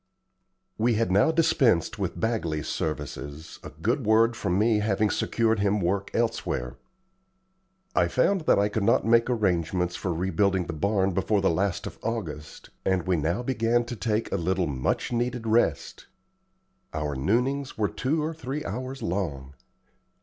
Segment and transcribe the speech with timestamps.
[0.79, 5.79] We had now dispensed with Bagley's services, a good word from me having secured him
[5.79, 6.75] work elsewhere.
[7.95, 11.85] I found that I could not make arrangements for rebuilding the barn before the last
[11.85, 16.07] of August, and we now began to take a little much needed rest.
[16.95, 19.53] Our noonings were two or three hours long.